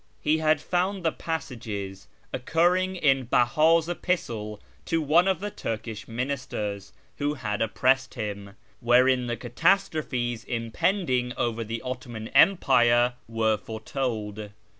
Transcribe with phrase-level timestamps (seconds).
[0.19, 6.91] He had found the passages, occurring in Bella's epistle to one of the Turkish ministers
[7.19, 14.49] who had oppressed him, wherein the catastrophes impending over the Ottoman Empire were foretold.